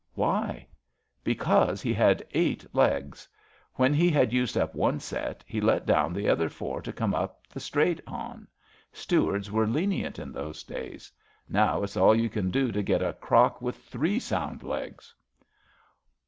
[0.01, 0.65] *'*^ Why?
[0.89, 3.27] *'*^ Because he had eight legs.
[3.75, 7.13] When he had used up one set, he let down the other four to come
[7.13, 8.47] up the straight on.
[8.91, 11.11] Stewards were lenient in those days.
[11.47, 15.13] Now it's all you can do to get a crock with three sound legs.''